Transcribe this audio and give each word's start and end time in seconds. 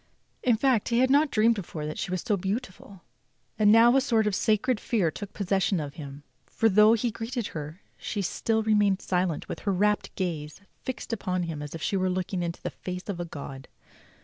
In 0.41 0.57
fact 0.57 0.89
he 0.89 0.97
had 0.97 1.11
not 1.11 1.29
dreamed 1.29 1.53
before 1.53 1.85
that 1.85 1.99
she 1.99 2.09
was 2.09 2.23
so 2.23 2.35
beautiful; 2.35 3.03
and 3.59 3.71
now 3.71 3.95
a 3.95 4.01
sort 4.01 4.25
of 4.25 4.33
sacred 4.33 4.79
fear 4.79 5.11
took 5.11 5.31
possession 5.31 5.79
of 5.79 5.93
him, 5.93 6.23
for 6.47 6.69
though 6.69 6.93
he 6.93 7.11
greeted 7.11 7.45
her 7.49 7.81
she 7.97 8.23
still 8.23 8.63
remained 8.63 8.99
silent 9.03 9.47
with 9.47 9.59
her 9.59 9.71
rapt 9.71 10.15
gaze 10.15 10.59
fixed 10.81 11.13
upon 11.13 11.43
him 11.43 11.61
as 11.61 11.75
if 11.75 11.83
she 11.83 11.97
were 11.97 12.09
looking 12.09 12.41
into 12.41 12.63
the 12.63 12.71
face 12.71 13.09
of 13.09 13.19
a 13.19 13.25
god. 13.25 13.67